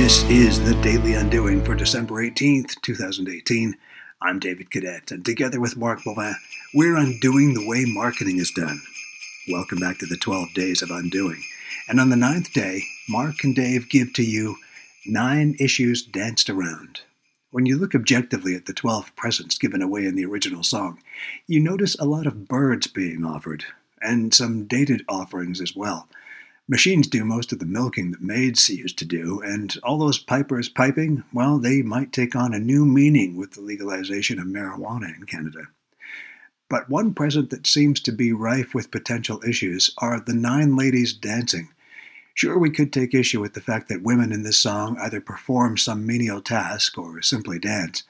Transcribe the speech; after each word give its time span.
This 0.00 0.22
is 0.30 0.64
the 0.64 0.74
Daily 0.76 1.12
Undoing 1.12 1.62
for 1.62 1.74
December 1.74 2.24
18th, 2.24 2.80
2018. 2.80 3.76
I'm 4.22 4.38
David 4.38 4.70
Cadet, 4.70 5.12
and 5.12 5.22
together 5.22 5.60
with 5.60 5.76
Mark 5.76 6.00
Boivin, 6.00 6.36
we're 6.72 6.96
undoing 6.96 7.52
the 7.52 7.68
way 7.68 7.84
marketing 7.86 8.38
is 8.38 8.50
done. 8.50 8.80
Welcome 9.50 9.78
back 9.78 9.98
to 9.98 10.06
the 10.06 10.16
12 10.16 10.54
days 10.54 10.80
of 10.80 10.90
undoing. 10.90 11.42
And 11.86 12.00
on 12.00 12.08
the 12.08 12.16
ninth 12.16 12.54
day, 12.54 12.84
Mark 13.10 13.44
and 13.44 13.54
Dave 13.54 13.90
give 13.90 14.14
to 14.14 14.22
you 14.22 14.56
nine 15.04 15.54
issues 15.60 16.02
danced 16.02 16.48
around. 16.48 17.02
When 17.50 17.66
you 17.66 17.76
look 17.76 17.94
objectively 17.94 18.54
at 18.54 18.64
the 18.64 18.72
12 18.72 19.14
presents 19.16 19.58
given 19.58 19.82
away 19.82 20.06
in 20.06 20.14
the 20.14 20.24
original 20.24 20.62
song, 20.62 20.98
you 21.46 21.60
notice 21.60 21.94
a 21.96 22.06
lot 22.06 22.26
of 22.26 22.48
birds 22.48 22.86
being 22.86 23.22
offered, 23.22 23.66
and 24.00 24.32
some 24.32 24.64
dated 24.64 25.04
offerings 25.10 25.60
as 25.60 25.76
well. 25.76 26.08
Machines 26.70 27.08
do 27.08 27.24
most 27.24 27.52
of 27.52 27.58
the 27.58 27.66
milking 27.66 28.12
that 28.12 28.22
maids 28.22 28.70
used 28.70 28.96
to 29.00 29.04
do, 29.04 29.40
and 29.40 29.76
all 29.82 29.98
those 29.98 30.20
pipers 30.20 30.68
piping, 30.68 31.24
well, 31.32 31.58
they 31.58 31.82
might 31.82 32.12
take 32.12 32.36
on 32.36 32.54
a 32.54 32.60
new 32.60 32.86
meaning 32.86 33.36
with 33.36 33.54
the 33.54 33.60
legalization 33.60 34.38
of 34.38 34.46
marijuana 34.46 35.12
in 35.16 35.24
Canada. 35.24 35.62
But 36.68 36.88
one 36.88 37.12
present 37.12 37.50
that 37.50 37.66
seems 37.66 37.98
to 38.02 38.12
be 38.12 38.32
rife 38.32 38.72
with 38.72 38.92
potential 38.92 39.42
issues 39.44 39.92
are 39.98 40.20
the 40.20 40.32
nine 40.32 40.76
ladies 40.76 41.12
dancing. 41.12 41.70
Sure, 42.34 42.56
we 42.56 42.70
could 42.70 42.92
take 42.92 43.14
issue 43.14 43.40
with 43.40 43.54
the 43.54 43.60
fact 43.60 43.88
that 43.88 44.04
women 44.04 44.30
in 44.30 44.44
this 44.44 44.58
song 44.58 44.96
either 45.00 45.20
perform 45.20 45.76
some 45.76 46.06
menial 46.06 46.40
task 46.40 46.96
or 46.96 47.20
simply 47.20 47.58
dance. 47.58 48.04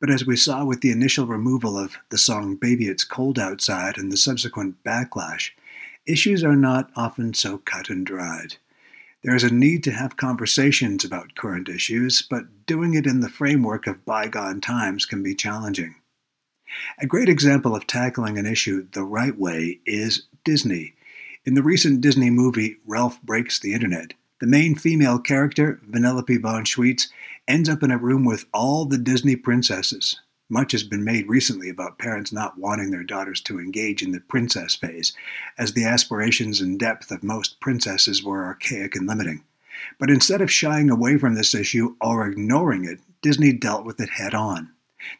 But 0.00 0.10
as 0.10 0.26
we 0.26 0.36
saw 0.36 0.66
with 0.66 0.82
the 0.82 0.90
initial 0.90 1.26
removal 1.26 1.78
of 1.78 1.96
the 2.10 2.18
song 2.18 2.56
Baby 2.56 2.88
It's 2.88 3.04
Cold 3.04 3.38
Outside 3.38 3.96
and 3.96 4.12
the 4.12 4.18
subsequent 4.18 4.84
backlash, 4.84 5.52
issues 6.06 6.42
are 6.44 6.56
not 6.56 6.90
often 6.96 7.34
so 7.34 7.58
cut 7.58 7.90
and 7.90 8.06
dried. 8.06 8.56
There 9.22 9.36
is 9.36 9.44
a 9.44 9.54
need 9.54 9.84
to 9.84 9.92
have 9.92 10.16
conversations 10.16 11.04
about 11.04 11.36
current 11.36 11.68
issues, 11.68 12.22
but 12.22 12.66
doing 12.66 12.94
it 12.94 13.06
in 13.06 13.20
the 13.20 13.28
framework 13.28 13.86
of 13.86 14.04
bygone 14.04 14.60
times 14.60 15.06
can 15.06 15.22
be 15.22 15.34
challenging. 15.34 15.94
A 16.98 17.06
great 17.06 17.28
example 17.28 17.76
of 17.76 17.86
tackling 17.86 18.38
an 18.38 18.46
issue 18.46 18.88
the 18.92 19.04
right 19.04 19.38
way 19.38 19.78
is 19.86 20.26
Disney. 20.44 20.94
In 21.44 21.54
the 21.54 21.62
recent 21.62 22.00
Disney 22.00 22.30
movie 22.30 22.78
Ralph 22.86 23.22
Breaks 23.22 23.60
the 23.60 23.74
Internet, 23.74 24.14
the 24.40 24.46
main 24.46 24.74
female 24.74 25.20
character, 25.20 25.80
Vanellope 25.88 26.40
von 26.40 26.64
Schweetz, 26.64 27.08
ends 27.46 27.68
up 27.68 27.82
in 27.82 27.92
a 27.92 27.98
room 27.98 28.24
with 28.24 28.46
all 28.52 28.86
the 28.86 28.98
Disney 28.98 29.36
princesses, 29.36 30.20
much 30.52 30.72
has 30.72 30.84
been 30.84 31.02
made 31.02 31.28
recently 31.28 31.70
about 31.70 31.98
parents 31.98 32.30
not 32.32 32.58
wanting 32.58 32.90
their 32.90 33.02
daughters 33.02 33.40
to 33.40 33.58
engage 33.58 34.02
in 34.02 34.12
the 34.12 34.20
princess 34.20 34.74
phase, 34.76 35.14
as 35.58 35.72
the 35.72 35.84
aspirations 35.84 36.60
and 36.60 36.78
depth 36.78 37.10
of 37.10 37.24
most 37.24 37.58
princesses 37.58 38.22
were 38.22 38.44
archaic 38.44 38.94
and 38.94 39.08
limiting. 39.08 39.42
But 39.98 40.10
instead 40.10 40.40
of 40.40 40.50
shying 40.50 40.90
away 40.90 41.16
from 41.16 41.34
this 41.34 41.54
issue 41.54 41.96
or 42.00 42.26
ignoring 42.26 42.84
it, 42.84 43.00
Disney 43.22 43.52
dealt 43.52 43.84
with 43.84 43.98
it 44.00 44.10
head 44.10 44.34
on. 44.34 44.70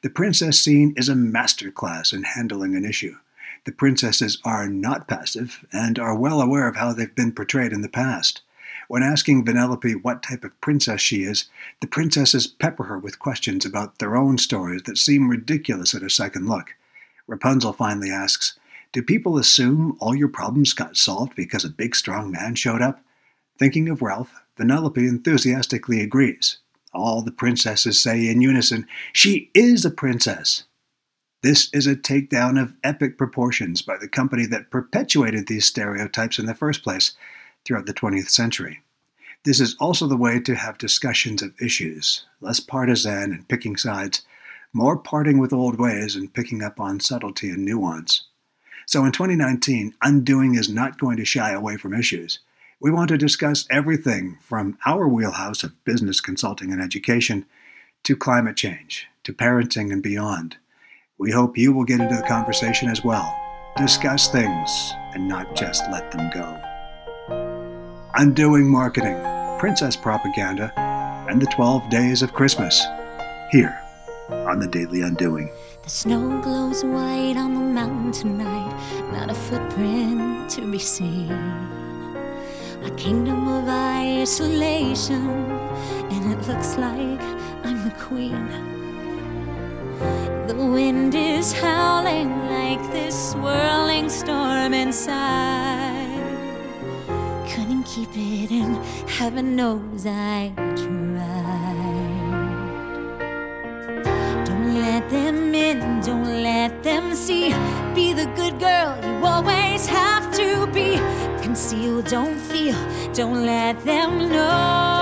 The 0.03 0.11
princess 0.11 0.61
scene 0.61 0.95
is 0.97 1.09
a 1.09 1.15
masterclass 1.15 2.13
in 2.13 2.23
handling 2.23 2.77
an 2.77 2.85
issue. 2.85 3.17
The 3.65 3.73
princesses 3.73 4.39
are 4.45 4.69
not 4.69 5.09
passive 5.09 5.65
and 5.73 5.99
are 5.99 6.15
well 6.15 6.41
aware 6.41 6.69
of 6.69 6.77
how 6.77 6.93
they've 6.93 7.15
been 7.15 7.33
portrayed 7.33 7.73
in 7.73 7.83
the 7.83 7.89
past. 7.89 8.43
When 8.93 9.03
asking 9.03 9.47
Vanellope 9.47 10.03
what 10.03 10.23
type 10.23 10.45
of 10.45 10.61
princess 10.61 11.01
she 11.01 11.23
is, 11.23 11.49
the 11.81 11.87
princesses 11.87 12.47
pepper 12.47 12.85
her 12.85 12.99
with 12.99 13.19
questions 13.19 13.65
about 13.65 14.01
their 14.01 14.17
own 14.17 14.37
stories 14.37 14.83
that 14.83 14.99
seem 14.99 15.31
ridiculous 15.31 15.95
at 15.95 16.03
a 16.03 16.11
second 16.11 16.47
look. 16.47 16.75
Rapunzel 17.27 17.73
finally 17.73 18.11
asks, 18.11 18.59
Do 18.93 19.03
people 19.03 19.39
assume 19.39 19.97
all 19.99 20.15
your 20.15 20.29
problems 20.29 20.75
got 20.75 20.99
solved 20.99 21.35
because 21.35 21.65
a 21.65 21.71
big 21.71 21.97
strong 21.97 22.31
man 22.31 22.55
showed 22.55 22.83
up? 22.83 23.01
Thinking 23.59 23.89
of 23.89 24.03
Ralph, 24.03 24.35
Vanellope 24.59 24.99
enthusiastically 24.99 26.03
agrees. 26.03 26.59
All 26.93 27.23
the 27.23 27.33
princesses 27.33 27.99
say 27.99 28.29
in 28.29 28.43
unison, 28.43 28.87
She 29.15 29.51
is 29.55 29.87
a 29.87 29.91
princess! 29.91 30.65
This 31.43 31.71
is 31.73 31.87
a 31.87 31.97
takedown 31.97 32.61
of 32.61 32.77
epic 32.85 33.17
proportions 33.17 33.81
by 33.81 33.97
the 33.97 34.07
company 34.07 34.45
that 34.45 34.71
perpetuated 34.71 35.47
these 35.47 35.65
stereotypes 35.65 36.39
in 36.39 36.45
the 36.45 36.55
first 36.55 36.83
place 36.83 37.17
throughout 37.65 37.87
the 37.87 37.95
20th 37.95 38.29
century. 38.29 38.83
This 39.45 39.61
is 39.61 39.77
also 39.81 40.07
the 40.07 40.17
way 40.17 40.39
to 40.41 40.55
have 40.55 40.79
discussions 40.79 41.43
of 41.43 41.61
issues, 41.61 42.25
less 42.41 42.61
partisan 42.61 43.33
and 43.33 43.49
picking 43.49 43.77
sides, 43.77 44.23
more 44.73 44.97
parting 44.97 45.39
with 45.39 45.53
old 45.53 45.79
ways 45.79 46.15
and 46.15 46.33
picking 46.33 46.63
up 46.63 46.79
on 46.79 47.01
subtlety 47.01 47.51
and 47.51 47.65
nuance. 47.65 48.25
So 48.87 49.05
in 49.05 49.13
2019, 49.13 49.95
Undoing 50.03 50.55
is 50.55 50.69
not 50.69 50.99
going 50.99 51.17
to 51.17 51.25
shy 51.25 51.53
away 51.53 51.77
from 51.77 51.95
issues. 51.95 52.39
We 52.81 52.91
want 52.91 53.09
to 53.09 53.19
discuss 53.19 53.67
everything 53.71 54.39
from 54.43 54.79
our 54.87 55.09
wheelhouse 55.09 55.63
of 55.63 55.85
business 55.85 56.21
consulting 56.21 56.73
and 56.73 56.81
education 56.81 57.47
to 58.05 58.17
climate 58.17 58.57
change, 58.57 59.07
to 59.25 59.33
parenting 59.33 59.93
and 59.93 60.03
beyond. 60.03 60.57
We 61.19 61.31
hope 61.31 61.57
you 61.57 61.73
will 61.73 61.85
get 61.85 62.01
into 62.01 62.17
the 62.17 62.23
conversation 62.23 62.89
as 62.89 63.05
well. 63.05 63.39
Discuss 63.77 64.29
things 64.29 64.93
and 65.15 65.29
not 65.29 65.55
just 65.55 65.85
let 65.91 66.11
them 66.11 66.31
go. 66.35 66.72
Undoing 68.15 68.69
Marketing, 68.69 69.17
Princess 69.59 69.97
Propaganda, 69.97 70.71
and 71.31 71.41
the 71.41 71.47
12 71.47 71.89
Days 71.89 72.21
of 72.21 72.35
Christmas. 72.35 72.85
Here 73.51 73.81
on 74.29 74.59
the 74.59 74.67
Daily 74.67 75.01
Undoing. 75.01 75.51
The 75.83 75.89
snow 75.89 76.39
glows 76.43 76.85
white 76.85 77.39
on 77.39 77.55
the 77.55 77.61
mountain 77.61 78.13
tonight, 78.13 79.11
not 79.13 79.31
a 79.31 79.35
footprint 79.35 80.51
to 80.51 80.71
be 80.71 80.79
seen. 80.79 81.33
A 82.85 82.91
kingdom 82.99 83.49
of 83.49 83.67
isolation, 83.67 85.31
and 86.11 86.33
it 86.35 86.47
looks 86.47 86.77
like 86.77 87.23
I'm 87.65 87.83
the 87.83 87.95
queen. 87.99 88.47
The 90.49 90.55
wind 90.55 91.15
is 91.15 91.55
howling 91.55 92.29
like 92.51 92.83
this 92.93 93.33
swirling 93.33 94.11
storm 94.11 94.75
inside 94.75 95.42
keep 97.95 98.09
it 98.17 98.51
in. 98.51 98.75
Heaven 99.07 99.55
knows 99.55 100.07
I 100.07 100.53
tried. 100.57 101.13
Don't 104.47 104.75
let 104.81 105.11
them 105.11 105.55
in, 105.55 106.01
don't 106.01 106.43
let 106.43 106.83
them 106.83 107.15
see. 107.15 107.51
Be 107.95 108.15
the 108.15 108.27
good 108.35 108.59
girl 108.59 108.99
you 109.05 109.27
always 109.27 109.87
have 109.87 110.33
to 110.37 110.67
be. 110.69 110.97
Conceal, 111.43 112.01
don't 112.03 112.39
feel, 112.39 112.79
don't 113.13 113.45
let 113.45 113.79
them 113.85 114.31
know. 114.31 115.02